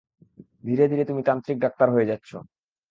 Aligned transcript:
ধীরে 0.63 0.85
ধীরে 0.87 1.03
তুমি 1.05 1.21
তান্ত্রিক 1.27 1.57
ডাক্তার 1.59 1.87
হয়ে 1.91 2.09
যাচ্ছো! 2.11 2.37